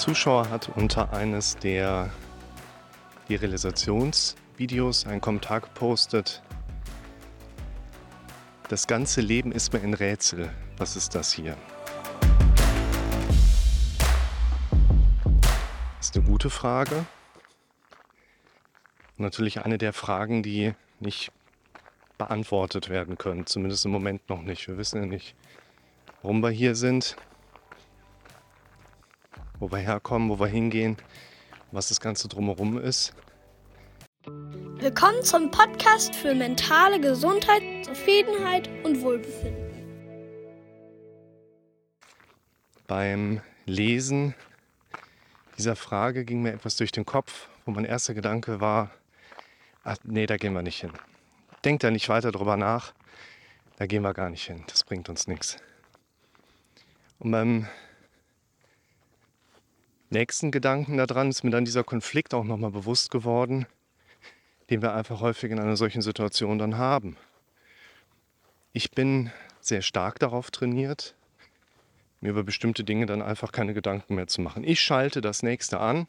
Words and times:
Zuschauer 0.00 0.48
hat 0.48 0.70
unter 0.76 1.12
eines 1.12 1.58
der 1.58 2.10
Realisationsvideos 3.28 5.06
einen 5.06 5.20
Kommentar 5.20 5.60
gepostet. 5.60 6.42
Das 8.70 8.86
ganze 8.86 9.20
Leben 9.20 9.52
ist 9.52 9.74
mir 9.74 9.82
ein 9.82 9.92
Rätsel. 9.92 10.48
Was 10.78 10.96
ist 10.96 11.14
das 11.14 11.34
hier? 11.34 11.54
Das 15.98 16.06
ist 16.06 16.16
eine 16.16 16.24
gute 16.24 16.48
Frage. 16.48 17.04
Natürlich 19.18 19.66
eine 19.66 19.76
der 19.76 19.92
Fragen, 19.92 20.42
die 20.42 20.72
nicht 21.00 21.30
beantwortet 22.16 22.88
werden 22.88 23.18
können. 23.18 23.44
Zumindest 23.44 23.84
im 23.84 23.90
Moment 23.90 24.26
noch 24.30 24.40
nicht. 24.40 24.66
Wir 24.66 24.78
wissen 24.78 25.02
ja 25.02 25.06
nicht, 25.06 25.34
warum 26.22 26.42
wir 26.42 26.48
hier 26.48 26.74
sind, 26.74 27.16
wo 29.60 29.70
wir 29.70 29.78
herkommen, 29.78 30.30
wo 30.30 30.40
wir 30.40 30.46
hingehen, 30.46 30.96
was 31.70 31.88
das 31.88 32.00
Ganze 32.00 32.28
drumherum 32.28 32.78
ist. 32.78 33.12
Willkommen 34.24 35.22
zum 35.22 35.50
Podcast 35.50 36.14
für 36.14 36.34
mentale 36.34 36.98
Gesundheit, 36.98 37.62
Zufriedenheit 37.84 38.68
und 38.84 39.02
Wohlbefinden. 39.02 39.70
Beim 42.86 43.42
Lesen 43.66 44.34
dieser 45.58 45.76
Frage 45.76 46.24
ging 46.24 46.40
mir 46.42 46.54
etwas 46.54 46.76
durch 46.76 46.90
den 46.90 47.04
Kopf, 47.04 47.48
wo 47.66 47.70
mein 47.70 47.84
erster 47.84 48.14
Gedanke 48.14 48.60
war, 48.60 48.90
ach, 49.84 49.98
nee, 50.04 50.26
da 50.26 50.38
gehen 50.38 50.54
wir 50.54 50.62
nicht 50.62 50.80
hin. 50.80 50.92
Denkt 51.64 51.84
da 51.84 51.90
nicht 51.90 52.08
weiter 52.08 52.32
drüber 52.32 52.56
nach, 52.56 52.94
da 53.76 53.86
gehen 53.86 54.02
wir 54.02 54.14
gar 54.14 54.30
nicht 54.30 54.46
hin, 54.46 54.64
das 54.68 54.84
bringt 54.84 55.10
uns 55.10 55.26
nichts. 55.26 55.58
Und 57.18 57.30
beim 57.30 57.68
nächsten 60.10 60.50
Gedanken 60.50 60.96
daran 60.96 61.30
ist 61.30 61.44
mir 61.44 61.50
dann 61.50 61.64
dieser 61.64 61.84
Konflikt 61.84 62.34
auch 62.34 62.44
nochmal 62.44 62.70
bewusst 62.70 63.10
geworden, 63.10 63.66
den 64.68 64.82
wir 64.82 64.94
einfach 64.94 65.20
häufig 65.20 65.50
in 65.50 65.58
einer 65.58 65.76
solchen 65.76 66.02
Situation 66.02 66.58
dann 66.58 66.78
haben. 66.78 67.16
Ich 68.72 68.90
bin 68.90 69.32
sehr 69.60 69.82
stark 69.82 70.18
darauf 70.18 70.50
trainiert, 70.50 71.14
mir 72.20 72.30
über 72.30 72.44
bestimmte 72.44 72.84
Dinge 72.84 73.06
dann 73.06 73.22
einfach 73.22 73.52
keine 73.52 73.74
Gedanken 73.74 74.14
mehr 74.14 74.26
zu 74.26 74.40
machen. 74.40 74.64
Ich 74.64 74.80
schalte 74.80 75.20
das 75.20 75.42
nächste 75.42 75.80
an, 75.80 76.06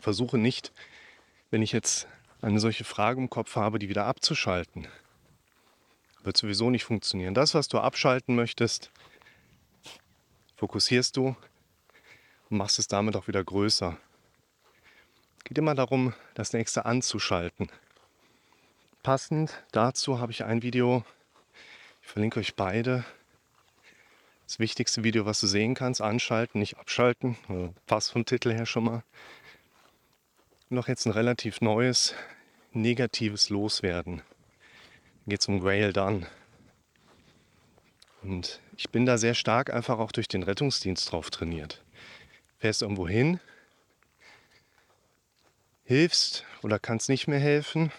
versuche 0.00 0.38
nicht, 0.38 0.72
wenn 1.50 1.62
ich 1.62 1.72
jetzt 1.72 2.08
eine 2.42 2.60
solche 2.60 2.84
Frage 2.84 3.20
im 3.20 3.30
Kopf 3.30 3.56
habe, 3.56 3.78
die 3.78 3.88
wieder 3.88 4.06
abzuschalten. 4.06 4.88
Wird 6.22 6.36
sowieso 6.36 6.70
nicht 6.70 6.84
funktionieren. 6.84 7.34
Das, 7.34 7.54
was 7.54 7.68
du 7.68 7.78
abschalten 7.78 8.34
möchtest, 8.34 8.90
fokussierst 10.56 11.16
du 11.16 11.36
und 12.50 12.58
machst 12.58 12.78
es 12.78 12.88
damit 12.88 13.16
auch 13.16 13.28
wieder 13.28 13.42
größer. 13.42 13.96
Es 15.38 15.44
geht 15.44 15.58
immer 15.58 15.74
darum, 15.74 16.14
das 16.34 16.52
nächste 16.52 16.86
anzuschalten. 16.86 17.70
Passend 19.02 19.62
dazu 19.72 20.18
habe 20.18 20.32
ich 20.32 20.44
ein 20.44 20.62
Video, 20.62 21.04
ich 22.02 22.08
verlinke 22.08 22.40
euch 22.40 22.54
beide, 22.54 23.04
das 24.46 24.58
wichtigste 24.58 25.02
Video, 25.02 25.26
was 25.26 25.40
du 25.40 25.46
sehen 25.46 25.74
kannst, 25.74 26.00
anschalten, 26.00 26.60
nicht 26.60 26.78
abschalten. 26.78 27.36
Also 27.48 27.74
passt 27.86 28.12
vom 28.12 28.24
Titel 28.24 28.52
her 28.52 28.66
schon 28.66 28.84
mal. 28.84 29.02
Noch 30.68 30.88
jetzt 30.88 31.06
ein 31.06 31.12
relativ 31.12 31.60
neues, 31.60 32.14
negatives 32.72 33.50
Loswerden. 33.50 34.22
Geht 35.26 35.40
es 35.40 35.48
um 35.48 35.60
Grail 35.60 35.92
Done. 35.92 36.26
Und 38.22 38.60
ich 38.76 38.90
bin 38.90 39.06
da 39.06 39.18
sehr 39.18 39.34
stark 39.34 39.72
einfach 39.72 39.98
auch 39.98 40.12
durch 40.12 40.28
den 40.28 40.42
Rettungsdienst 40.42 41.10
drauf 41.10 41.30
trainiert. 41.30 41.82
Fährst 42.66 42.82
irgendwo 42.82 43.06
hin, 43.06 43.38
hilfst 45.84 46.44
oder 46.62 46.80
kannst 46.80 47.08
nicht 47.08 47.28
mehr 47.28 47.38
helfen, 47.38 47.92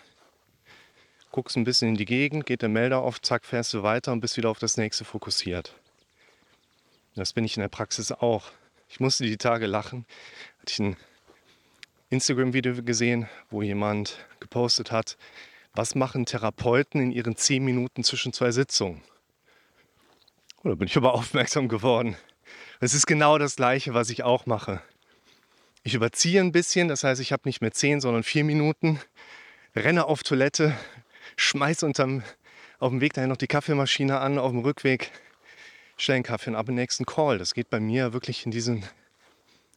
guckst 1.32 1.56
ein 1.56 1.64
bisschen 1.64 1.88
in 1.88 1.96
die 1.96 2.04
Gegend, 2.04 2.46
geht 2.46 2.64
der 2.64 2.68
Melder 2.68 3.02
auf, 3.02 3.22
zack, 3.22 3.46
fährst 3.46 3.74
du 3.74 3.84
weiter 3.84 4.12
und 4.12 4.20
bist 4.20 4.36
wieder 4.36 4.50
auf 4.50 4.60
das 4.60 4.76
nächste 4.76 5.06
fokussiert. 5.06 5.74
Das 7.16 7.32
bin 7.32 7.46
ich 7.46 7.56
in 7.56 7.62
der 7.62 7.70
Praxis 7.70 8.12
auch. 8.12 8.52
Ich 8.90 9.00
musste 9.00 9.24
die 9.24 9.38
Tage 9.38 9.68
lachen. 9.68 10.06
Hatte 10.60 10.74
ich 10.74 10.80
ein 10.80 10.98
Instagram-Video 12.10 12.84
gesehen, 12.84 13.30
wo 13.50 13.62
jemand 13.62 14.18
gepostet 14.42 14.92
hat, 14.92 15.16
was 15.76 15.96
machen 15.96 16.26
Therapeuten 16.26 17.00
in 17.00 17.14
ihren 17.14 17.38
zehn 17.38 17.64
Minuten 17.64 18.04
zwischen 18.04 18.34
zwei 18.34 18.52
Sitzungen? 18.52 19.02
Oh, 20.62 20.68
da 20.68 20.76
bin 20.76 20.90
ich 20.90 20.98
aber 20.98 21.14
aufmerksam 21.14 21.70
geworden. 21.70 22.18
Es 22.80 22.94
ist 22.94 23.08
genau 23.08 23.38
das 23.38 23.56
Gleiche, 23.56 23.94
was 23.94 24.10
ich 24.10 24.24
auch 24.24 24.46
mache. 24.46 24.82
Ich 25.84 25.94
überziehe 25.94 26.42
ein 26.42 26.52
bisschen, 26.52 26.88
das 26.88 27.04
heißt, 27.04 27.22
ich 27.22 27.32
habe 27.32 27.44
nicht 27.46 27.62
mehr 27.62 27.72
zehn, 27.72 28.02
sondern 28.02 28.24
vier 28.24 28.44
Minuten, 28.44 29.00
renne 29.76 30.06
auf 30.06 30.24
Toilette, 30.24 30.78
schmeiße 31.38 31.86
unterm, 31.86 32.24
auf 32.80 32.92
dem 32.92 33.02
Weg 33.02 33.14
dahin 33.14 33.30
noch 33.30 33.38
die 33.38 33.48
Kaffeemaschine 33.48 34.20
an, 34.20 34.38
auf 34.38 34.52
dem 34.52 34.62
Rückweg 34.62 35.12
stelle 35.98 36.18
einen 36.18 36.24
Kaffee 36.24 36.52
und 36.52 36.56
ab 36.56 36.68
den 36.68 36.76
nächsten 36.76 37.06
Call. 37.06 37.38
Das 37.38 37.54
geht 37.54 37.70
bei 37.70 37.80
mir 37.80 38.14
wirklich 38.14 38.46
in, 38.46 38.52
diesen, 38.52 38.78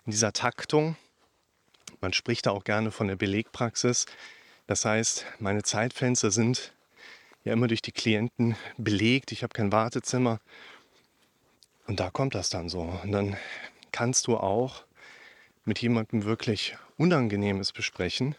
in 0.06 0.12
dieser 0.12 0.32
Taktung. 0.32 0.97
Man 2.00 2.12
spricht 2.12 2.47
da 2.47 2.50
auch 2.50 2.64
gerne 2.64 2.91
von 2.91 3.08
der 3.08 3.16
Belegpraxis. 3.16 4.06
Das 4.66 4.84
heißt, 4.84 5.25
meine 5.38 5.62
Zeitfenster 5.62 6.31
sind 6.31 6.72
ja 7.44 7.52
immer 7.52 7.69
durch 7.69 7.82
die 7.82 7.92
Klienten 7.92 8.56
belegt. 8.76 9.32
Ich 9.32 9.42
habe 9.42 9.52
kein 9.52 9.72
Wartezimmer. 9.72 10.41
Und 11.91 11.99
da 11.99 12.09
kommt 12.09 12.37
das 12.37 12.51
dann 12.51 12.69
so. 12.69 12.83
Und 12.83 13.11
dann 13.11 13.37
kannst 13.91 14.28
du 14.28 14.37
auch 14.37 14.84
mit 15.65 15.81
jemandem 15.81 16.23
wirklich 16.23 16.77
Unangenehmes 16.97 17.73
besprechen. 17.73 18.37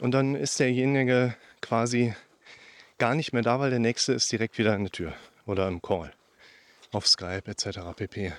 Und 0.00 0.10
dann 0.10 0.34
ist 0.34 0.60
derjenige 0.60 1.34
quasi 1.62 2.14
gar 2.98 3.14
nicht 3.14 3.32
mehr 3.32 3.40
da, 3.40 3.58
weil 3.58 3.70
der 3.70 3.78
nächste 3.78 4.12
ist 4.12 4.30
direkt 4.30 4.58
wieder 4.58 4.76
in 4.76 4.82
der 4.82 4.92
Tür 4.92 5.14
oder 5.46 5.66
im 5.66 5.80
Call 5.80 6.12
auf 6.92 7.08
Skype 7.08 7.44
etc. 7.46 7.78
pp. 7.96 8.34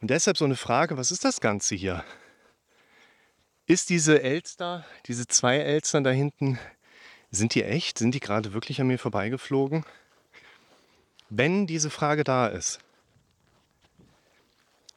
Und 0.00 0.08
deshalb 0.08 0.38
so 0.38 0.46
eine 0.46 0.56
Frage, 0.56 0.96
was 0.96 1.10
ist 1.10 1.26
das 1.26 1.42
Ganze 1.42 1.74
hier? 1.74 2.02
Ist 3.66 3.90
diese 3.90 4.22
Elster, 4.22 4.86
diese 5.04 5.26
zwei 5.26 5.58
Elstern 5.58 6.04
da 6.04 6.10
hinten, 6.10 6.58
sind 7.30 7.54
die 7.54 7.64
echt? 7.64 7.98
Sind 7.98 8.14
die 8.14 8.20
gerade 8.20 8.54
wirklich 8.54 8.80
an 8.80 8.86
mir 8.86 8.98
vorbeigeflogen? 8.98 9.84
Wenn 11.30 11.66
diese 11.66 11.90
Frage 11.90 12.24
da 12.24 12.48
ist, 12.48 12.80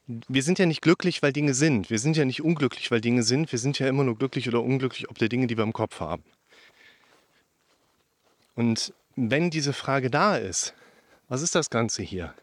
wir 0.06 0.42
sind 0.42 0.58
ja 0.58 0.66
nicht 0.66 0.82
glücklich, 0.82 1.22
weil 1.22 1.32
Dinge 1.32 1.54
sind. 1.54 1.88
Wir 1.88 1.98
sind 1.98 2.16
ja 2.16 2.24
nicht 2.24 2.42
unglücklich, 2.42 2.90
weil 2.90 3.00
Dinge 3.00 3.22
sind. 3.22 3.52
Wir 3.52 3.58
sind 3.58 3.78
ja 3.78 3.88
immer 3.88 4.04
nur 4.04 4.18
glücklich 4.18 4.48
oder 4.48 4.62
unglücklich 4.62 5.08
ob 5.08 5.16
der 5.16 5.28
Dinge, 5.28 5.46
die 5.46 5.56
wir 5.56 5.64
im 5.64 5.72
Kopf 5.72 6.00
haben. 6.00 6.24
Und 8.54 8.92
wenn 9.16 9.50
diese 9.50 9.72
Frage 9.72 10.10
da 10.10 10.36
ist, 10.36 10.74
was 11.28 11.40
ist 11.40 11.54
das 11.54 11.70
Ganze 11.70 12.02
hier? 12.02 12.34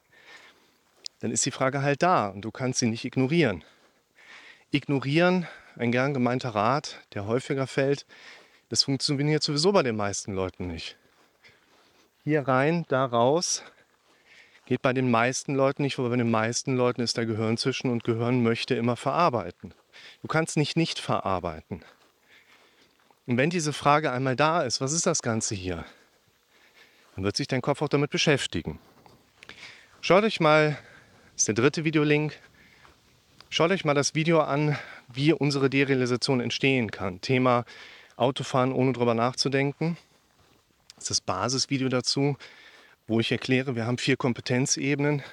Dann 1.20 1.32
ist 1.32 1.46
die 1.46 1.52
Frage 1.52 1.84
halt 1.84 2.02
da 2.02 2.30
und 2.30 2.42
du 2.42 2.52
kannst 2.52 2.80
sie 2.80 2.88
nicht 2.88 3.06
ignorieren. 3.06 3.64
Ignorieren, 4.72 5.48
ein 5.76 5.92
gern 5.92 6.14
gemeinter 6.14 6.50
Rat, 6.50 7.00
der 7.14 7.28
häufiger 7.28 7.68
fällt, 7.68 8.06
das 8.70 8.84
funktioniert 8.84 9.44
sowieso 9.44 9.72
bei 9.72 9.84
den 9.84 9.98
meisten 9.98 10.34
Leuten 10.34 10.68
nicht. 10.68 10.98
Hier 12.24 12.48
rein, 12.48 12.86
da 12.88 13.06
raus, 13.06 13.64
geht 14.72 14.82
bei 14.82 14.94
den 14.94 15.12
meisten 15.12 15.54
Leuten 15.54 15.84
nicht, 15.84 16.00
weil 16.00 16.10
bei 16.10 16.16
den 16.16 16.32
meisten 16.32 16.78
Leuten 16.78 17.02
ist 17.02 17.18
da 17.18 17.26
Gehirn 17.26 17.58
zwischen 17.58 17.92
und 17.92 18.06
Gehirn 18.06 18.42
möchte 18.42 18.74
immer 18.74 18.96
verarbeiten. 18.96 19.74
Du 20.22 20.30
kannst 20.30 20.56
nicht 20.56 20.78
nicht 20.78 20.98
verarbeiten. 20.98 21.84
Und 23.28 23.36
wenn 23.36 23.50
diese 23.50 23.74
Frage 23.74 24.14
einmal 24.14 24.38
da 24.38 24.62
ist, 24.62 24.80
was 24.80 24.94
ist 24.94 25.06
das 25.06 25.22
Ganze 25.22 25.56
hier? 25.56 25.84
dann 27.16 27.26
wird 27.26 27.36
sich 27.36 27.50
dein 27.50 27.62
Kopf 27.62 27.82
auch 27.82 27.90
damit 27.90 28.12
beschäftigen. 28.12 28.80
Schaut 30.00 30.24
euch 30.24 30.40
mal, 30.40 30.78
das 31.34 31.42
ist 31.42 31.48
der 31.50 31.56
dritte 31.56 31.84
Videolink, 31.84 32.40
schaut 33.50 33.72
euch 33.72 33.84
mal 33.84 33.94
das 33.94 34.16
Video 34.16 34.40
an, 34.40 34.78
wie 35.10 35.34
unsere 35.34 35.70
Derealisation 35.70 36.40
entstehen 36.40 36.92
kann. 36.92 37.20
Thema 37.20 37.66
Autofahren 38.16 38.72
ohne 38.72 38.94
drüber 38.94 39.16
nachzudenken. 39.16 39.98
Das 40.96 41.04
ist 41.04 41.10
das 41.10 41.20
Basisvideo 41.20 41.90
dazu, 41.90 42.38
wo 43.08 43.20
ich 43.20 43.32
erkläre, 43.32 43.76
wir 43.76 43.86
haben 43.86 43.98
vier 43.98 44.18
Kompetenzebenen. 44.18 45.24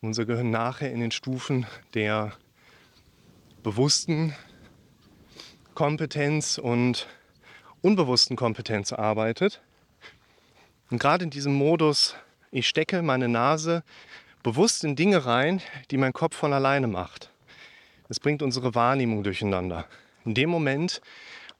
Unser 0.00 0.24
Gehirn 0.24 0.50
nachher 0.50 0.92
in 0.92 1.00
den 1.00 1.10
Stufen 1.10 1.66
der 1.94 2.32
bewussten 3.62 4.34
Kompetenz 5.74 6.58
und 6.58 7.06
unbewussten 7.82 8.36
Kompetenz 8.36 8.92
arbeitet. 8.92 9.60
Und 10.90 10.98
gerade 10.98 11.24
in 11.24 11.30
diesem 11.30 11.54
Modus, 11.54 12.14
ich 12.50 12.68
stecke 12.68 13.02
meine 13.02 13.28
Nase 13.28 13.82
bewusst 14.42 14.84
in 14.84 14.94
Dinge 14.94 15.26
rein, 15.26 15.60
die 15.90 15.96
mein 15.96 16.12
Kopf 16.12 16.36
von 16.36 16.52
alleine 16.52 16.86
macht. 16.86 17.30
Das 18.08 18.20
bringt 18.20 18.42
unsere 18.42 18.74
Wahrnehmung 18.74 19.24
durcheinander. 19.24 19.86
In 20.24 20.34
dem 20.34 20.50
Moment, 20.50 21.00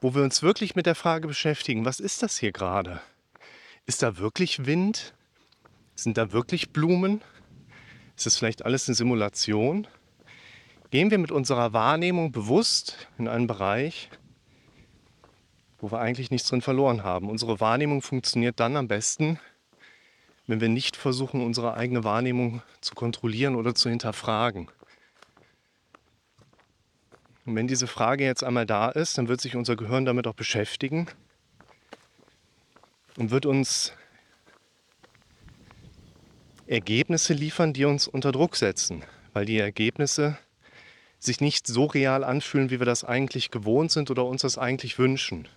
wo 0.00 0.14
wir 0.14 0.22
uns 0.22 0.42
wirklich 0.42 0.76
mit 0.76 0.86
der 0.86 0.94
Frage 0.94 1.26
beschäftigen, 1.26 1.84
was 1.84 1.98
ist 1.98 2.22
das 2.22 2.38
hier 2.38 2.52
gerade? 2.52 3.00
Ist 3.88 4.02
da 4.02 4.18
wirklich 4.18 4.66
Wind? 4.66 5.14
Sind 5.94 6.18
da 6.18 6.32
wirklich 6.32 6.70
Blumen? 6.70 7.22
Ist 8.16 8.26
das 8.26 8.36
vielleicht 8.36 8.64
alles 8.64 8.88
eine 8.88 8.96
Simulation? 8.96 9.86
Gehen 10.90 11.12
wir 11.12 11.18
mit 11.18 11.30
unserer 11.30 11.72
Wahrnehmung 11.72 12.32
bewusst 12.32 13.06
in 13.16 13.28
einen 13.28 13.46
Bereich, 13.46 14.10
wo 15.78 15.92
wir 15.92 16.00
eigentlich 16.00 16.32
nichts 16.32 16.48
drin 16.48 16.62
verloren 16.62 17.04
haben. 17.04 17.30
Unsere 17.30 17.60
Wahrnehmung 17.60 18.02
funktioniert 18.02 18.58
dann 18.58 18.76
am 18.76 18.88
besten, 18.88 19.38
wenn 20.48 20.60
wir 20.60 20.68
nicht 20.68 20.96
versuchen, 20.96 21.40
unsere 21.40 21.74
eigene 21.74 22.02
Wahrnehmung 22.02 22.62
zu 22.80 22.96
kontrollieren 22.96 23.54
oder 23.54 23.76
zu 23.76 23.88
hinterfragen. 23.88 24.68
Und 27.44 27.54
wenn 27.54 27.68
diese 27.68 27.86
Frage 27.86 28.24
jetzt 28.24 28.42
einmal 28.42 28.66
da 28.66 28.88
ist, 28.88 29.16
dann 29.16 29.28
wird 29.28 29.40
sich 29.40 29.54
unser 29.54 29.76
Gehirn 29.76 30.04
damit 30.04 30.26
auch 30.26 30.34
beschäftigen 30.34 31.06
und 33.16 33.30
wird 33.30 33.46
uns 33.46 33.92
Ergebnisse 36.66 37.32
liefern, 37.32 37.72
die 37.72 37.84
uns 37.84 38.08
unter 38.08 38.32
Druck 38.32 38.56
setzen, 38.56 39.04
weil 39.32 39.44
die 39.44 39.58
Ergebnisse 39.58 40.38
sich 41.18 41.40
nicht 41.40 41.66
so 41.66 41.84
real 41.84 42.24
anfühlen, 42.24 42.70
wie 42.70 42.78
wir 42.80 42.86
das 42.86 43.04
eigentlich 43.04 43.50
gewohnt 43.50 43.90
sind 43.92 44.10
oder 44.10 44.24
uns 44.24 44.42
das 44.42 44.58
eigentlich 44.58 44.98
wünschen. 44.98 45.48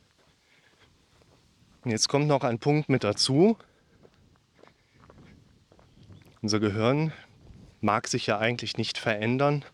Und 1.83 1.91
jetzt 1.91 2.09
kommt 2.09 2.27
noch 2.27 2.43
ein 2.43 2.59
Punkt 2.59 2.89
mit 2.89 3.03
dazu. 3.03 3.57
Unser 6.41 6.59
Gehirn 6.59 7.11
mag 7.81 8.07
sich 8.07 8.27
ja 8.27 8.37
eigentlich 8.37 8.77
nicht 8.77 8.97
verändern, 8.97 9.65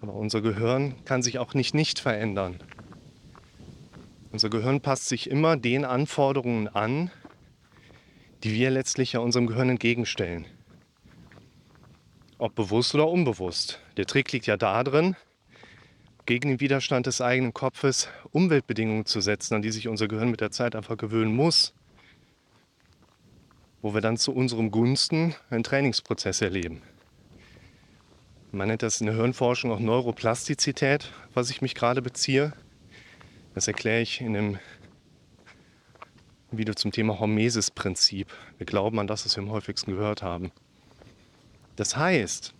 aber 0.00 0.14
unser 0.14 0.40
Gehirn 0.40 1.04
kann 1.04 1.22
sich 1.22 1.38
auch 1.38 1.54
nicht 1.54 1.74
nicht 1.74 1.98
verändern. 1.98 2.62
Unser 4.30 4.50
Gehirn 4.50 4.80
passt 4.80 5.08
sich 5.08 5.30
immer 5.30 5.56
den 5.56 5.84
Anforderungen 5.84 6.68
an, 6.68 7.10
die 8.44 8.52
wir 8.52 8.70
letztlich 8.70 9.14
ja 9.14 9.20
unserem 9.20 9.46
Gehirn 9.46 9.70
entgegenstellen. 9.70 10.46
Ob 12.36 12.54
bewusst 12.54 12.94
oder 12.94 13.08
unbewusst. 13.08 13.80
Der 13.96 14.06
Trick 14.06 14.30
liegt 14.32 14.46
ja 14.46 14.56
darin, 14.56 15.16
gegen 16.26 16.50
den 16.50 16.60
Widerstand 16.60 17.06
des 17.06 17.22
eigenen 17.22 17.54
Kopfes 17.54 18.08
Umweltbedingungen 18.30 19.06
zu 19.06 19.22
setzen, 19.22 19.54
an 19.54 19.62
die 19.62 19.70
sich 19.70 19.88
unser 19.88 20.08
Gehirn 20.08 20.30
mit 20.30 20.42
der 20.42 20.50
Zeit 20.50 20.76
einfach 20.76 20.98
gewöhnen 20.98 21.34
muss. 21.34 21.72
Wo 23.80 23.94
wir 23.94 24.02
dann 24.02 24.18
zu 24.18 24.34
unserem 24.34 24.70
Gunsten 24.70 25.34
einen 25.48 25.64
Trainingsprozess 25.64 26.42
erleben. 26.42 26.82
Man 28.52 28.68
nennt 28.68 28.82
das 28.82 29.00
in 29.00 29.06
der 29.06 29.16
Hirnforschung 29.16 29.72
auch 29.72 29.80
Neuroplastizität, 29.80 31.10
was 31.32 31.48
ich 31.48 31.62
mich 31.62 31.74
gerade 31.74 32.02
beziehe. 32.02 32.52
Das 33.58 33.66
erkläre 33.66 34.02
ich 34.02 34.20
in 34.20 34.34
dem 34.34 34.60
Video 36.52 36.74
zum 36.74 36.92
Thema 36.92 37.18
Hormesis-Prinzip. 37.18 38.28
Wir 38.56 38.66
glauben 38.66 39.00
an 39.00 39.08
das, 39.08 39.24
was 39.24 39.34
wir 39.34 39.42
am 39.42 39.50
häufigsten 39.50 39.90
gehört 39.90 40.22
haben. 40.22 40.52
Das 41.74 41.96
heißt, 41.96 42.54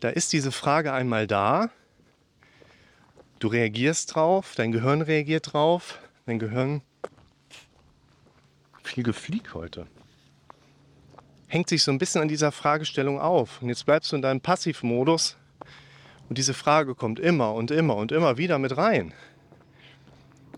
da 0.00 0.10
ist 0.10 0.34
diese 0.34 0.52
Frage 0.52 0.92
einmal 0.92 1.26
da, 1.26 1.70
du 3.38 3.48
reagierst 3.48 4.14
drauf, 4.14 4.52
dein 4.54 4.72
Gehirn 4.72 5.00
reagiert 5.00 5.54
drauf, 5.54 5.98
dein 6.26 6.38
Gehirn 6.38 6.82
viel 8.82 9.04
gefliegt 9.04 9.54
heute. 9.54 9.86
Hängt 11.46 11.70
sich 11.70 11.82
so 11.82 11.90
ein 11.90 11.96
bisschen 11.96 12.20
an 12.20 12.28
dieser 12.28 12.52
Fragestellung 12.52 13.18
auf. 13.18 13.62
Und 13.62 13.70
jetzt 13.70 13.86
bleibst 13.86 14.12
du 14.12 14.16
in 14.16 14.22
deinem 14.22 14.42
Passivmodus 14.42 15.38
und 16.28 16.38
diese 16.38 16.54
Frage 16.54 16.94
kommt 16.94 17.20
immer 17.20 17.54
und 17.54 17.70
immer 17.70 17.96
und 17.96 18.12
immer 18.12 18.38
wieder 18.38 18.58
mit 18.58 18.76
rein. 18.76 19.12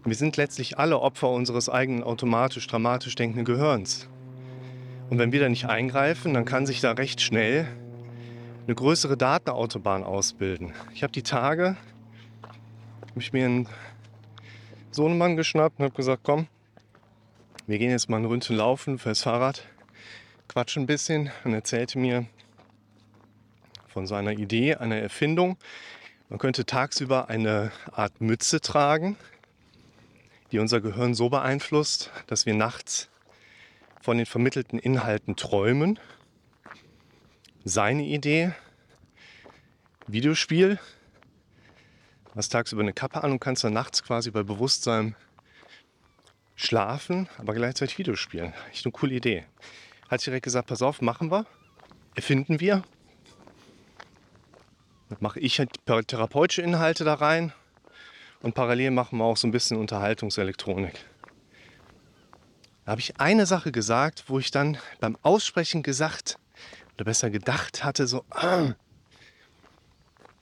Wir 0.05 0.15
sind 0.15 0.37
letztlich 0.37 0.79
alle 0.79 1.01
Opfer 1.01 1.31
unseres 1.31 1.69
eigenen 1.69 2.05
automatisch 2.05 2.67
dramatisch 2.67 3.15
denkenden 3.17 3.45
Gehirns. 3.45 4.09
Und 5.11 5.19
wenn 5.19 5.33
wir 5.33 5.41
da 5.41 5.49
nicht 5.49 5.67
eingreifen, 5.67 6.35
dann 6.35 6.45
kann 6.45 6.67
sich 6.67 6.81
da 6.81 6.93
recht 6.93 7.21
schnell 7.21 7.67
eine 8.67 8.75
größere 8.75 9.17
Datenautobahn 9.17 10.05
ausbilden. 10.05 10.73
Ich 10.95 11.03
habe 11.03 11.13
die 11.13 11.23
Tage 11.23 11.77
hab 13.17 13.23
ich 13.23 13.33
mir 13.33 13.47
einen 13.47 13.69
Sohnemann 14.91 15.37
geschnappt 15.37 15.79
und 15.79 15.87
habe 15.87 15.95
gesagt, 15.95 16.21
komm, 16.23 16.49
wir 17.67 17.79
gehen 17.79 17.91
jetzt 17.91 18.11
mal 18.11 18.19
ein 18.19 18.27
Ründchen 18.27 18.57
laufen 18.57 18.99
fürs 18.99 19.23
Fahrrad, 19.23 19.67
quatschen 20.49 20.83
ein 20.83 20.87
bisschen 20.87 21.31
und 21.45 21.55
erzählte 21.55 21.99
mir 21.99 22.27
von 23.97 24.07
seiner 24.07 24.33
Idee, 24.33 24.75
einer 24.75 24.97
Erfindung. 24.97 25.57
Man 26.29 26.39
könnte 26.39 26.67
tagsüber 26.67 27.31
eine 27.31 27.73
Art 27.93 28.21
Mütze 28.21 28.61
tragen, 28.61 29.17
die 30.53 30.59
unser 30.59 30.83
Gehirn 30.83 31.15
so 31.15 31.31
beeinflusst, 31.31 32.11
dass 32.27 32.45
wir 32.45 32.53
nachts 32.53 33.09
von 34.03 34.19
den 34.19 34.27
vermittelten 34.27 34.79
Inhalten 34.79 35.35
träumen. 35.35 35.99
Seine 37.65 38.03
Idee, 38.03 38.53
Videospiel, 40.07 40.79
hast 42.35 42.51
tagsüber 42.51 42.83
eine 42.83 42.93
Kappe 42.93 43.25
an 43.25 43.33
und 43.33 43.41
kannst 43.41 43.65
dann 43.65 43.73
nachts 43.73 44.03
quasi 44.03 44.31
bei 44.31 44.43
Bewusstsein 44.43 45.17
schlafen, 46.55 47.31
aber 47.39 47.55
gleichzeitig 47.55 47.97
Videospielen. 47.97 48.53
Echt 48.71 48.85
eine 48.85 48.93
coole 48.93 49.15
Idee. 49.15 49.47
Hat 50.11 50.27
direkt 50.27 50.45
gesagt, 50.45 50.69
pass 50.69 50.83
auf, 50.83 51.01
machen 51.01 51.31
wir, 51.31 51.47
erfinden 52.15 52.61
wir. 52.61 52.85
Mache 55.21 55.41
ich 55.41 55.59
halt 55.59 55.71
therapeutische 56.09 56.63
Inhalte 56.63 57.05
da 57.05 57.15
rein 57.15 57.53
und 58.43 58.55
parallel 58.55 58.91
machen 58.91 59.19
wir 59.19 59.25
auch 59.25 59.37
so 59.37 59.47
ein 59.47 59.53
bisschen 59.53 59.77
Unterhaltungselektronik. 59.77 61.05
Da 62.85 62.93
habe 62.93 63.01
ich 63.01 63.19
eine 63.21 63.47
Sache 63.47 63.73
gesagt, 63.73 64.25
wo 64.29 64.39
ich 64.39 64.51
dann 64.51 64.79
beim 65.01 65.17
Aussprechen 65.23 65.83
gesagt 65.83 66.39
oder 66.95 67.05
besser 67.05 67.31
gedacht 67.31 67.85
hatte, 67.85 68.07
so, 68.07 68.25
ah. 68.31 68.75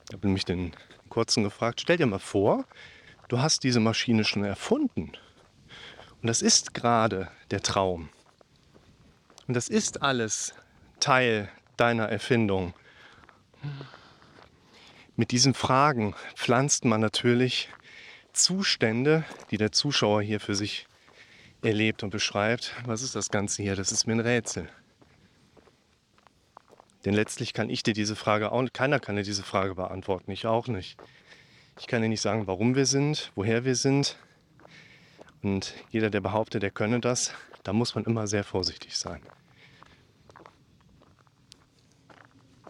Ich 0.07 0.13
habe 0.13 0.27
nämlich 0.27 0.45
den 0.45 0.73
kurzen 1.09 1.43
gefragt, 1.43 1.81
stell 1.81 1.97
dir 1.97 2.05
mal 2.05 2.19
vor, 2.19 2.65
du 3.27 3.39
hast 3.39 3.63
diese 3.63 3.79
Maschine 3.79 4.23
schon 4.23 4.43
erfunden. 4.43 5.11
Und 6.21 6.27
das 6.27 6.41
ist 6.41 6.73
gerade 6.73 7.29
der 7.51 7.61
Traum. 7.61 8.09
Und 9.47 9.55
das 9.55 9.67
ist 9.69 10.01
alles 10.01 10.53
Teil 10.99 11.49
deiner 11.77 12.09
Erfindung. 12.09 12.73
Mit 15.17 15.31
diesen 15.31 15.53
Fragen 15.53 16.13
pflanzt 16.35 16.83
man 16.83 16.99
natürlich 16.99 17.69
Zustände, 18.33 19.23
die 19.49 19.57
der 19.57 19.71
Zuschauer 19.71 20.21
hier 20.21 20.41
für 20.41 20.55
sich 20.55 20.87
erlebt 21.61 22.03
und 22.03 22.09
beschreibt. 22.09 22.75
Was 22.85 23.01
ist 23.01 23.15
das 23.15 23.29
Ganze 23.29 23.63
hier? 23.63 23.77
Das 23.77 23.93
ist 23.93 24.07
mir 24.07 24.13
ein 24.13 24.19
Rätsel. 24.19 24.67
Denn 27.05 27.13
letztlich 27.13 27.53
kann 27.53 27.69
ich 27.69 27.81
dir 27.81 27.93
diese 27.93 28.15
Frage 28.15 28.51
auch, 28.51 28.65
keiner 28.73 28.99
kann 28.99 29.15
dir 29.15 29.23
diese 29.23 29.43
Frage 29.43 29.75
beantworten, 29.75 30.31
ich 30.31 30.47
auch 30.47 30.67
nicht. 30.67 30.97
Ich 31.79 31.87
kann 31.87 32.01
dir 32.01 32.09
nicht 32.09 32.21
sagen, 32.21 32.47
warum 32.47 32.75
wir 32.75 32.85
sind, 32.85 33.31
woher 33.35 33.63
wir 33.63 33.75
sind. 33.75 34.17
Und 35.43 35.75
jeder, 35.91 36.09
der 36.09 36.21
behauptet, 36.21 36.61
der 36.63 36.71
könne 36.71 36.99
das, 36.99 37.31
da 37.63 37.71
muss 37.71 37.95
man 37.95 38.03
immer 38.03 38.27
sehr 38.27 38.43
vorsichtig 38.43 38.97
sein. 38.97 39.21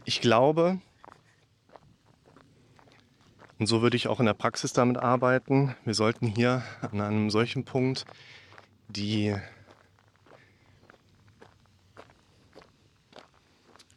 Ich 0.03 0.21
glaube, 0.21 0.79
und 3.57 3.67
so 3.67 3.81
würde 3.81 3.95
ich 3.95 4.07
auch 4.07 4.19
in 4.19 4.25
der 4.25 4.33
Praxis 4.33 4.73
damit 4.73 4.97
arbeiten. 4.97 5.75
Wir 5.85 5.93
sollten 5.93 6.27
hier 6.27 6.63
an 6.81 6.99
einem 6.99 7.29
solchen 7.29 7.63
Punkt 7.63 8.05
die 8.87 9.35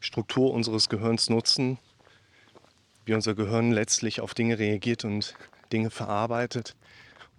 Struktur 0.00 0.52
unseres 0.52 0.88
Gehirns 0.88 1.28
nutzen, 1.28 1.78
wie 3.04 3.14
unser 3.14 3.34
Gehirn 3.34 3.72
letztlich 3.72 4.20
auf 4.20 4.32
Dinge 4.32 4.58
reagiert 4.58 5.04
und 5.04 5.34
Dinge 5.72 5.90
verarbeitet 5.90 6.76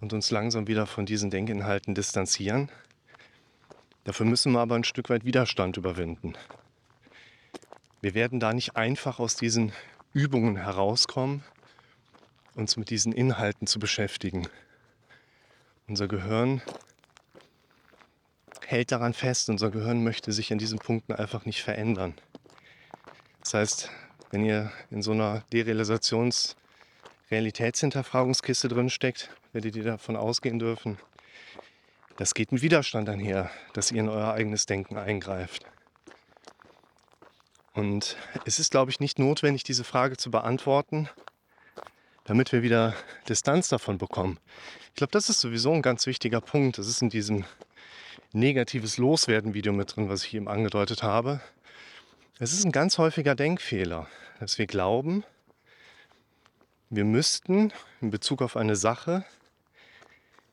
und 0.00 0.12
uns 0.12 0.30
langsam 0.30 0.66
wieder 0.66 0.86
von 0.86 1.06
diesen 1.06 1.30
Denkinhalten 1.30 1.94
distanzieren. 1.94 2.70
Dafür 4.04 4.26
müssen 4.26 4.52
wir 4.52 4.60
aber 4.60 4.74
ein 4.74 4.84
Stück 4.84 5.10
weit 5.10 5.24
Widerstand 5.24 5.76
überwinden. 5.76 6.34
Wir 8.02 8.14
werden 8.14 8.40
da 8.40 8.52
nicht 8.52 8.76
einfach 8.76 9.18
aus 9.18 9.36
diesen 9.36 9.72
Übungen 10.12 10.56
herauskommen, 10.56 11.44
uns 12.60 12.76
mit 12.76 12.90
diesen 12.90 13.12
Inhalten 13.12 13.66
zu 13.66 13.78
beschäftigen. 13.78 14.48
Unser 15.88 16.06
Gehirn 16.06 16.62
hält 18.66 18.92
daran 18.92 19.14
fest, 19.14 19.50
unser 19.50 19.70
Gehirn 19.70 20.04
möchte 20.04 20.30
sich 20.32 20.52
an 20.52 20.58
diesen 20.58 20.78
Punkten 20.78 21.12
einfach 21.12 21.44
nicht 21.44 21.62
verändern. 21.62 22.14
Das 23.40 23.54
heißt, 23.54 23.90
wenn 24.30 24.44
ihr 24.44 24.70
in 24.90 25.02
so 25.02 25.12
einer 25.12 25.42
Derealisations- 25.52 26.54
Realitätshinterfragungskiste 27.30 28.66
drin 28.66 28.90
steckt, 28.90 29.30
werdet 29.52 29.76
ihr 29.76 29.84
davon 29.84 30.16
ausgehen 30.16 30.58
dürfen, 30.58 30.98
das 32.16 32.34
geht 32.34 32.50
mit 32.50 32.60
Widerstand 32.60 33.08
einher, 33.08 33.50
dass 33.72 33.92
ihr 33.92 34.00
in 34.00 34.08
euer 34.08 34.32
eigenes 34.32 34.66
Denken 34.66 34.98
eingreift. 34.98 35.64
Und 37.72 38.16
es 38.44 38.58
ist, 38.58 38.72
glaube 38.72 38.90
ich, 38.90 38.98
nicht 38.98 39.20
notwendig, 39.20 39.62
diese 39.62 39.84
Frage 39.84 40.16
zu 40.16 40.32
beantworten, 40.32 41.08
damit 42.30 42.52
wir 42.52 42.62
wieder 42.62 42.94
Distanz 43.28 43.66
davon 43.66 43.98
bekommen. 43.98 44.38
Ich 44.90 44.94
glaube, 44.94 45.10
das 45.10 45.28
ist 45.28 45.40
sowieso 45.40 45.72
ein 45.72 45.82
ganz 45.82 46.06
wichtiger 46.06 46.40
Punkt. 46.40 46.78
Das 46.78 46.86
ist 46.86 47.02
in 47.02 47.10
diesem 47.10 47.44
negatives 48.32 48.98
Loswerden-Video 48.98 49.72
mit 49.72 49.96
drin, 49.96 50.08
was 50.08 50.24
ich 50.24 50.34
eben 50.34 50.46
angedeutet 50.46 51.02
habe. 51.02 51.40
Es 52.38 52.52
ist 52.52 52.64
ein 52.64 52.70
ganz 52.70 52.98
häufiger 52.98 53.34
Denkfehler, 53.34 54.06
dass 54.38 54.58
wir 54.58 54.68
glauben, 54.68 55.24
wir 56.88 57.04
müssten 57.04 57.72
in 58.00 58.10
Bezug 58.12 58.42
auf 58.42 58.56
eine 58.56 58.76
Sache 58.76 59.24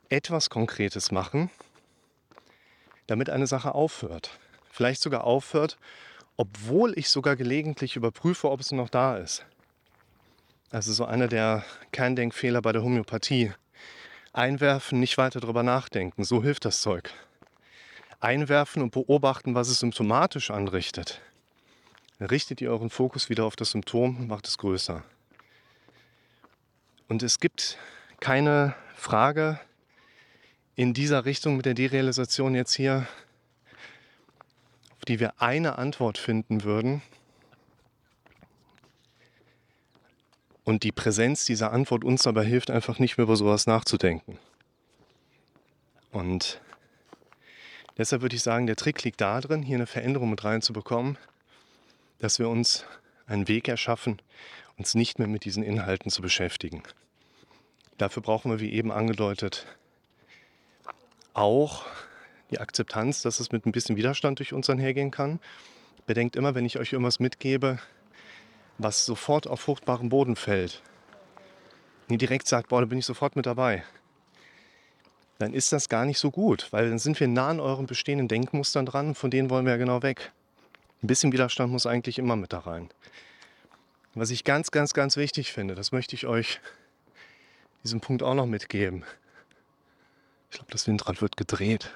etwas 0.10 0.50
Konkretes 0.50 1.12
machen, 1.12 1.52
damit 3.06 3.30
eine 3.30 3.46
Sache 3.46 3.76
aufhört. 3.76 4.32
Vielleicht 4.72 5.04
sogar 5.04 5.26
aufhört, 5.26 5.78
obwohl 6.38 6.98
ich 6.98 7.10
sogar 7.10 7.36
gelegentlich 7.36 7.96
überprüfe, 7.96 8.50
ob 8.50 8.62
es 8.62 8.72
noch 8.72 8.90
da 8.90 9.18
ist. 9.18 9.46
Also 10.70 10.92
so 10.92 11.06
einer 11.06 11.28
der 11.30 11.64
Kerndenkfehler 11.92 12.62
bei 12.62 12.74
der 12.74 12.84
Homöopathie. 12.84 13.54
Einwerfen, 14.34 15.00
nicht 15.00 15.18
weiter 15.18 15.40
darüber 15.40 15.64
nachdenken, 15.64 16.24
so 16.26 16.44
hilft 16.44 16.66
das 16.66 16.82
Zeug. 16.82 17.10
Einwerfen 18.20 18.82
und 18.82 18.92
beobachten, 18.92 19.56
was 19.56 19.70
es 19.70 19.80
symptomatisch 19.80 20.52
anrichtet. 20.52 21.22
Richtet 22.20 22.62
ihr 22.62 22.72
euren 22.72 22.90
Fokus 22.90 23.30
wieder 23.30 23.46
auf 23.46 23.56
das 23.56 23.72
Symptom 23.72 24.18
und 24.18 24.28
macht 24.28 24.48
es 24.48 24.58
größer. 24.58 25.04
Und 27.08 27.24
es 27.24 27.40
gibt 27.40 27.78
keine 28.20 28.76
Frage 28.96 29.60
in 30.76 30.94
dieser 30.94 31.26
Richtung 31.26 31.56
mit 31.56 31.66
der 31.66 31.76
Derealisation 31.76 32.56
jetzt 32.56 32.76
hier, 32.76 33.08
auf 34.98 35.06
die 35.08 35.20
wir 35.20 35.42
eine 35.42 35.78
Antwort 35.78 36.18
finden 36.18 36.64
würden. 36.64 37.02
Und 40.68 40.84
die 40.84 40.92
Präsenz 40.92 41.46
dieser 41.46 41.72
Antwort 41.72 42.04
uns 42.04 42.24
dabei 42.24 42.44
hilft, 42.44 42.70
einfach 42.72 43.00
nicht 43.00 43.18
mehr 43.18 43.24
über 43.24 43.38
sowas 43.38 43.68
nachzudenken. 43.68 44.38
Und 46.12 46.60
deshalb 47.98 48.22
würde 48.22 48.36
ich 48.36 48.44
sagen, 48.44 48.68
der 48.68 48.76
Trick 48.76 49.02
liegt 49.06 49.22
darin, 49.22 49.64
hier 49.64 49.78
eine 49.78 49.88
Veränderung 49.88 50.30
mit 50.30 50.44
reinzubekommen, 50.44 51.18
dass 52.20 52.38
wir 52.38 52.50
uns 52.50 52.84
einen 53.28 53.48
Weg 53.48 53.70
erschaffen, 53.70 54.22
uns 54.78 54.94
nicht 54.94 55.20
mehr 55.20 55.30
mit 55.30 55.46
diesen 55.46 55.64
Inhalten 55.64 56.12
zu 56.12 56.22
beschäftigen. 56.22 56.84
Dafür 57.98 58.22
brauchen 58.22 58.52
wir, 58.52 58.60
wie 58.60 58.74
eben 58.74 58.92
angedeutet, 58.92 59.66
auch 61.34 61.86
die 62.52 62.60
Akzeptanz, 62.60 63.22
dass 63.22 63.40
es 63.40 63.54
mit 63.54 63.66
ein 63.66 63.72
bisschen 63.72 63.96
Widerstand 63.96 64.40
durch 64.40 64.52
uns 64.52 64.70
einhergehen 64.70 65.12
kann. 65.12 65.40
Bedenkt 66.08 66.36
immer, 66.36 66.56
wenn 66.56 66.66
ich 66.66 66.78
euch 66.78 66.92
irgendwas 66.92 67.22
mitgebe, 67.22 67.80
was 68.78 69.06
sofort 69.06 69.48
auf 69.48 69.62
fruchtbaren 69.62 70.10
Boden 70.10 70.36
fällt, 70.36 70.82
nie 72.08 72.18
direkt 72.18 72.48
sagt, 72.48 72.70
boah, 72.70 72.82
da 72.82 72.86
bin 72.86 73.00
ich 73.00 73.06
sofort 73.06 73.36
mit 73.36 73.46
dabei, 73.46 73.84
dann 75.40 75.54
ist 75.54 75.72
das 75.72 75.90
gar 75.90 76.06
nicht 76.06 76.20
so 76.20 76.32
gut, 76.32 76.68
weil 76.72 76.90
dann 76.90 77.00
sind 77.00 77.20
wir 77.20 77.28
nah 77.28 77.50
an 77.50 77.60
euren 77.60 77.86
bestehenden 77.86 78.28
Denkmustern 78.28 78.86
dran, 78.86 79.16
von 79.16 79.30
denen 79.30 79.50
wollen 79.50 79.66
wir 79.66 79.74
ja 79.74 79.78
genau 79.78 80.02
weg. 80.02 80.32
Ein 81.04 81.08
bisschen 81.08 81.32
Widerstand 81.32 81.72
muss 81.72 81.86
eigentlich 81.86 82.18
immer 82.18 82.36
mit 82.36 82.54
da 82.54 82.60
rein. 82.60 82.90
Was 84.16 84.32
ich 84.32 84.44
ganz, 84.44 84.72
ganz, 84.72 84.94
ganz 84.94 85.16
wichtig 85.16 85.52
finde, 85.54 85.76
das 85.76 85.92
möchte 85.92 86.16
ich 86.16 86.26
euch 86.26 86.60
diesen 87.84 88.02
Punkt 88.02 88.24
auch 88.24 88.34
noch 88.34 88.48
mitgeben. 88.48 89.06
Ich 90.50 90.58
glaube, 90.58 90.72
das 90.72 90.88
Windrad 90.88 91.22
wird 91.22 91.38
gedreht. 91.38 91.92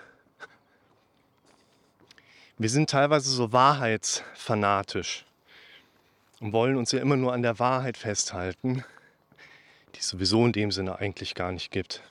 Wir 2.59 2.69
sind 2.69 2.91
teilweise 2.91 3.31
so 3.31 3.51
wahrheitsfanatisch 3.51 5.25
und 6.41 6.51
wollen 6.53 6.75
uns 6.75 6.91
ja 6.91 6.99
immer 6.99 7.15
nur 7.15 7.31
an 7.31 7.43
der 7.43 7.59
Wahrheit 7.59 7.97
festhalten, 7.97 8.83
die 9.95 9.99
es 9.99 10.09
sowieso 10.09 10.45
in 10.45 10.51
dem 10.51 10.71
Sinne 10.71 10.99
eigentlich 10.99 11.35
gar 11.35 11.51
nicht 11.51 11.71
gibt. 11.71 12.01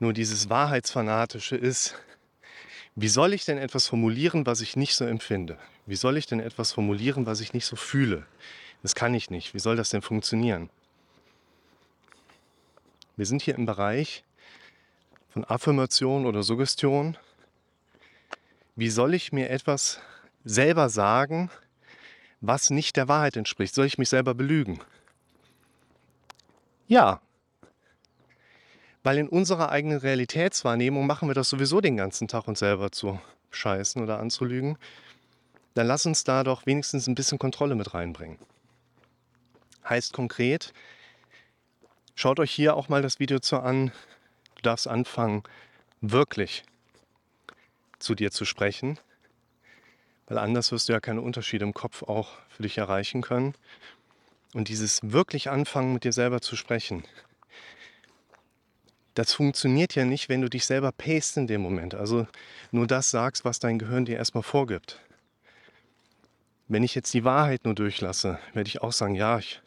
Nur 0.00 0.12
dieses 0.12 0.50
Wahrheitsfanatische 0.50 1.56
ist, 1.56 1.94
wie 2.96 3.08
soll 3.08 3.32
ich 3.32 3.44
denn 3.44 3.56
etwas 3.56 3.86
formulieren, 3.86 4.44
was 4.44 4.60
ich 4.60 4.76
nicht 4.76 4.96
so 4.96 5.04
empfinde? 5.06 5.56
Wie 5.86 5.94
soll 5.94 6.16
ich 6.16 6.26
denn 6.26 6.40
etwas 6.40 6.72
formulieren, 6.72 7.24
was 7.24 7.40
ich 7.40 7.54
nicht 7.54 7.64
so 7.64 7.76
fühle? 7.76 8.26
Das 8.82 8.96
kann 8.96 9.14
ich 9.14 9.30
nicht. 9.30 9.54
Wie 9.54 9.60
soll 9.60 9.76
das 9.76 9.90
denn 9.90 10.02
funktionieren? 10.02 10.68
Wir 13.16 13.26
sind 13.26 13.40
hier 13.42 13.54
im 13.54 13.66
Bereich 13.66 14.24
von 15.30 15.44
Affirmation 15.44 16.26
oder 16.26 16.42
Suggestion. 16.42 17.16
Wie 18.74 18.90
soll 18.90 19.14
ich 19.14 19.32
mir 19.32 19.48
etwas 19.48 20.00
selber 20.44 20.88
sagen, 20.88 21.50
was 22.42 22.68
nicht 22.70 22.96
der 22.96 23.08
Wahrheit 23.08 23.36
entspricht? 23.36 23.74
Soll 23.74 23.86
ich 23.86 23.98
mich 23.98 24.10
selber 24.10 24.34
belügen? 24.34 24.80
Ja, 26.86 27.20
weil 29.02 29.18
in 29.18 29.28
unserer 29.28 29.70
eigenen 29.70 29.98
Realitätswahrnehmung 29.98 31.06
machen 31.06 31.28
wir 31.28 31.34
das 31.34 31.48
sowieso 31.48 31.80
den 31.80 31.96
ganzen 31.96 32.28
Tag, 32.28 32.46
uns 32.46 32.60
selber 32.60 32.92
zu 32.92 33.20
scheißen 33.50 34.02
oder 34.02 34.18
anzulügen. 34.18 34.78
Dann 35.74 35.86
lass 35.86 36.06
uns 36.06 36.24
da 36.24 36.44
doch 36.44 36.66
wenigstens 36.66 37.06
ein 37.06 37.14
bisschen 37.14 37.38
Kontrolle 37.38 37.74
mit 37.74 37.94
reinbringen. 37.94 38.38
Heißt 39.88 40.12
konkret, 40.12 40.72
schaut 42.14 42.38
euch 42.38 42.52
hier 42.52 42.76
auch 42.76 42.88
mal 42.88 43.02
das 43.02 43.18
Video 43.18 43.40
zu 43.40 43.58
an. 43.58 43.90
Du 44.56 44.62
darfst 44.62 44.86
anfangen, 44.86 45.42
wirklich 46.00 46.64
zu 47.98 48.14
dir 48.14 48.30
zu 48.30 48.44
sprechen, 48.44 48.98
weil 50.32 50.38
anders 50.38 50.72
wirst 50.72 50.88
du 50.88 50.94
ja 50.94 51.00
keine 51.00 51.20
Unterschiede 51.20 51.66
im 51.66 51.74
Kopf 51.74 52.02
auch 52.04 52.30
für 52.48 52.62
dich 52.62 52.78
erreichen 52.78 53.20
können. 53.20 53.54
Und 54.54 54.68
dieses 54.68 55.00
wirklich 55.02 55.50
anfangen, 55.50 55.92
mit 55.92 56.04
dir 56.04 56.12
selber 56.14 56.40
zu 56.40 56.56
sprechen, 56.56 57.04
das 59.12 59.34
funktioniert 59.34 59.94
ja 59.94 60.06
nicht, 60.06 60.30
wenn 60.30 60.40
du 60.40 60.48
dich 60.48 60.64
selber 60.64 60.90
paste 60.90 61.40
in 61.40 61.48
dem 61.48 61.60
Moment. 61.60 61.94
Also 61.94 62.26
nur 62.70 62.86
das 62.86 63.10
sagst, 63.10 63.44
was 63.44 63.58
dein 63.58 63.78
Gehirn 63.78 64.06
dir 64.06 64.16
erstmal 64.16 64.42
vorgibt. 64.42 65.00
Wenn 66.66 66.82
ich 66.82 66.94
jetzt 66.94 67.12
die 67.12 67.24
Wahrheit 67.24 67.66
nur 67.66 67.74
durchlasse, 67.74 68.38
werde 68.54 68.68
ich 68.68 68.80
auch 68.80 68.92
sagen, 68.92 69.14
ja, 69.14 69.38
ich 69.38 69.60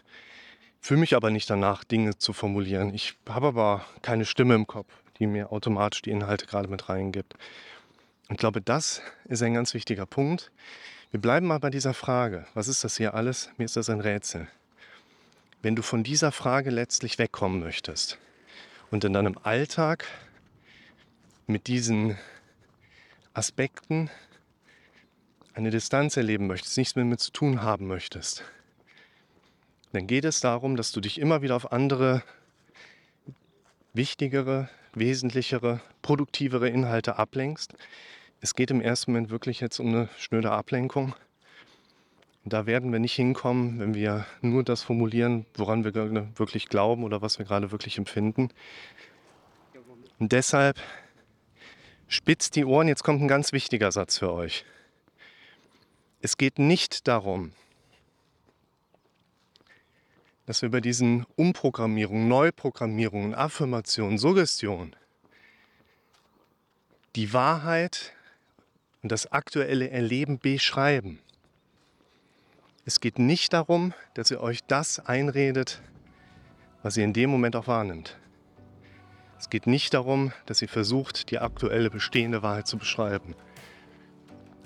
fühle 0.82 1.00
mich 1.00 1.16
aber 1.16 1.30
nicht 1.30 1.48
danach, 1.48 1.84
Dinge 1.84 2.18
zu 2.18 2.34
formulieren. 2.34 2.92
Ich 2.92 3.14
habe 3.30 3.50
aber 3.50 3.86
keine 4.02 4.26
Stimme 4.26 4.56
im 4.56 4.66
Kopf, 4.66 4.92
die 5.20 5.28
mir 5.28 5.52
automatisch 5.52 6.02
die 6.02 6.10
Inhalte 6.10 6.48
gerade 6.48 6.70
mit 6.70 6.90
reingibt. 6.90 7.36
Ich 8.30 8.38
glaube, 8.38 8.62
das 8.62 9.02
ist 9.26 9.44
ein 9.44 9.54
ganz 9.54 9.74
wichtiger 9.74 10.06
Punkt. 10.06 10.52
Wir 11.12 11.22
bleiben 11.22 11.48
mal 11.48 11.60
bei 11.60 11.70
dieser 11.70 11.94
Frage. 11.94 12.46
Was 12.54 12.68
ist 12.68 12.84
das 12.84 12.98
hier 12.98 13.14
alles? 13.14 13.50
Mir 13.58 13.66
ist 13.66 13.76
das 13.76 13.90
ein 13.90 14.02
Rätsel. 14.02 14.48
Wenn 15.62 15.76
du 15.76 15.82
von 15.82 16.04
dieser 16.04 16.32
Frage 16.32 16.70
letztlich 16.70 17.18
wegkommen 17.18 17.60
möchtest, 17.60 18.20
und 18.92 19.04
in 19.04 19.14
deinem 19.14 19.38
Alltag 19.44 20.06
mit 21.48 21.68
diesen 21.68 22.18
Aspekten 23.34 24.10
eine 25.54 25.70
Distanz 25.70 26.18
erleben 26.18 26.48
möchtest, 26.48 26.78
nichts 26.78 26.96
mehr 26.96 27.06
mit 27.06 27.20
zu 27.20 27.32
tun 27.32 27.62
haben 27.62 27.88
möchtest, 27.88 28.44
dann 29.94 30.08
geht 30.08 30.26
es 30.26 30.40
darum, 30.40 30.76
dass 30.76 30.92
du 30.92 31.02
dich 31.02 31.20
immer 31.20 31.42
wieder 31.42 31.56
auf 31.56 31.72
andere, 31.72 32.24
wichtigere, 33.94 34.70
wesentlichere, 34.96 35.82
produktivere 36.02 36.70
Inhalte 36.70 37.18
ablenkst. 37.18 37.74
Es 38.42 38.56
geht 38.56 38.72
im 38.72 38.82
ersten 38.82 39.12
Moment 39.12 39.30
wirklich 39.30 39.60
jetzt 39.60 39.80
um 39.80 39.88
eine 39.88 40.10
schnöde 40.18 40.52
Ablenkung. 40.52 41.16
Da 42.44 42.68
werden 42.68 42.92
wir 42.92 43.00
nicht 43.00 43.16
hinkommen, 43.16 43.80
wenn 43.80 43.96
wir 43.96 44.28
nur 44.42 44.64
das 44.64 44.84
formulieren, 44.84 45.48
woran 45.56 45.84
wir 45.84 45.94
wirklich 46.38 46.70
glauben 46.70 47.04
oder 47.04 47.22
was 47.22 47.40
wir 47.40 47.46
gerade 47.46 47.72
wirklich 47.72 47.98
empfinden. 47.98 48.50
Und 50.20 50.32
deshalb 50.32 50.80
spitzt 52.08 52.56
die 52.56 52.66
Ohren. 52.66 52.88
Jetzt 52.88 53.04
kommt 53.04 53.22
ein 53.22 53.28
ganz 53.28 53.52
wichtiger 53.52 53.92
Satz 53.92 54.20
für 54.20 54.32
euch. 54.32 54.64
Es 56.22 56.38
geht 56.38 56.60
nicht 56.60 57.08
darum, 57.08 57.52
dass 60.46 60.62
wir 60.62 60.70
bei 60.70 60.82
diesen 60.82 61.26
Umprogrammierungen, 61.36 62.28
Neuprogrammierungen, 62.28 63.34
Affirmationen, 63.34 64.18
Suggestionen 64.18 64.96
die 67.16 67.32
Wahrheit 67.32 68.14
und 69.02 69.12
das 69.12 69.32
aktuelle 69.32 69.90
Erleben 69.90 70.40
beschreiben. 70.40 71.20
Es 72.86 73.00
geht 73.00 73.20
nicht 73.20 73.54
darum, 73.54 73.94
dass 74.14 74.32
ihr 74.32 74.42
euch 74.42 74.64
das 74.66 75.00
einredet, 75.00 75.82
was 76.84 76.98
ihr 76.98 77.04
in 77.04 77.14
dem 77.14 77.30
Moment 77.30 77.56
auch 77.56 77.68
wahrnimmt. 77.68 78.18
Es 79.40 79.50
geht 79.50 79.66
nicht 79.66 79.94
darum, 79.94 80.34
dass 80.46 80.62
ihr 80.62 80.70
versucht, 80.70 81.32
die 81.32 81.40
aktuelle 81.40 81.90
bestehende 81.90 82.44
Wahrheit 82.44 82.68
zu 82.68 82.78
beschreiben. 82.78 83.36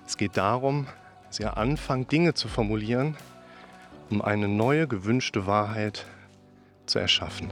Es 0.05 0.17
geht 0.17 0.38
darum, 0.38 0.88
dass 1.27 1.39
ihr 1.39 1.55
anfangt, 1.57 2.12
Dinge 2.12 2.33
zu 2.33 2.48
formulieren, 2.48 3.15
um 4.10 4.22
eine 4.22 4.48
neue 4.48 4.88
gewünschte 4.88 5.46
Wahrheit 5.46 6.06
zu 6.86 7.00
erschaffen. 7.00 7.50